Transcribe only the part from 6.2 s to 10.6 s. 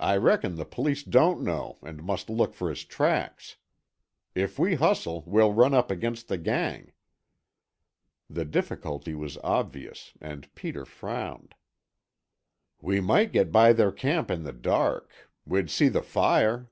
the gang." The difficulty was obvious and